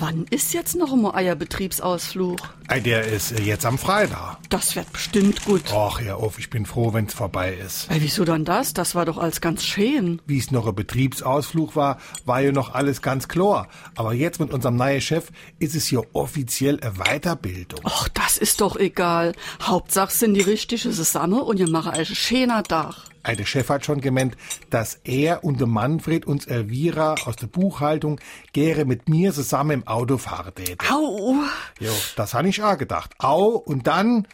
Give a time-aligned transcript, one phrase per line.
[0.00, 2.38] Wann ist jetzt noch ein Eierbetriebsausflug?
[2.68, 4.38] Ei, Der ist äh, jetzt am Freitag.
[4.48, 5.70] Das wird bestimmt gut.
[5.74, 7.90] Och, hör auf, ich bin froh, wenn's vorbei ist.
[7.90, 8.72] Ey, wieso dann das?
[8.72, 10.22] Das war doch alles ganz schön.
[10.24, 13.68] Wie es noch ein Betriebsausflug war, war ja noch alles ganz klar.
[13.94, 17.84] Aber jetzt mit unserem neuen Chef ist es hier offiziell eine Weiterbildung.
[17.84, 19.34] Och, das ist doch egal.
[19.62, 23.09] Hauptsache sind die richtige zusammen und ihr macht ein schöner Dach.
[23.26, 24.36] Der Chef hat schon gemeint,
[24.70, 28.20] dass er und der Manfred und Elvira aus der Buchhaltung
[28.52, 30.86] gerne mit mir zusammen im Auto fahren täten.
[30.90, 31.34] Au!
[31.78, 33.12] Jo, das han ich auch gedacht.
[33.18, 34.26] Au, und dann,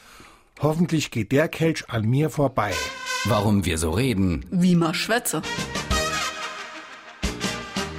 [0.60, 2.72] hoffentlich geht der Kelch an mir vorbei.
[3.24, 4.46] Warum wir so reden.
[4.50, 5.42] Wie ma schwätze.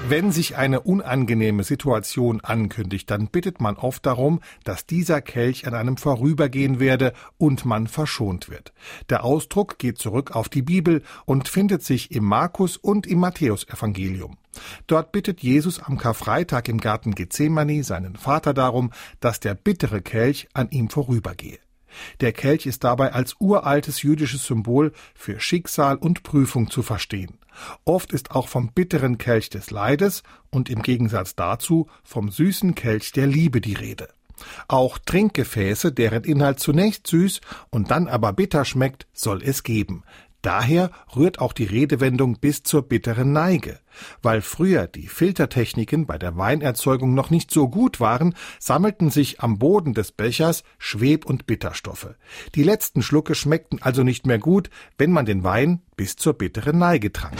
[0.09, 5.73] Wenn sich eine unangenehme Situation ankündigt, dann bittet man oft darum, dass dieser Kelch an
[5.73, 8.71] einem vorübergehen werde und man verschont wird.
[9.09, 14.37] Der Ausdruck geht zurück auf die Bibel und findet sich im Markus und im Matthäusevangelium.
[14.87, 20.47] Dort bittet Jesus am Karfreitag im Garten Gethsemane seinen Vater darum, dass der bittere Kelch
[20.53, 21.59] an ihm vorübergehe.
[22.21, 27.37] Der Kelch ist dabei als uraltes jüdisches Symbol für Schicksal und Prüfung zu verstehen.
[27.85, 33.11] Oft ist auch vom bitteren Kelch des Leides und im Gegensatz dazu vom süßen Kelch
[33.11, 34.09] der Liebe die Rede.
[34.67, 40.03] Auch Trinkgefäße, deren Inhalt zunächst süß und dann aber bitter schmeckt, soll es geben.
[40.41, 43.79] Daher rührt auch die Redewendung bis zur bitteren Neige.
[44.21, 49.57] Weil früher die Filtertechniken bei der Weinerzeugung noch nicht so gut waren, sammelten sich am
[49.57, 52.15] Boden des Bechers Schweb- und Bitterstoffe.
[52.55, 56.77] Die letzten Schlucke schmeckten also nicht mehr gut, wenn man den Wein bis zur bitteren
[56.77, 57.37] Neige trank.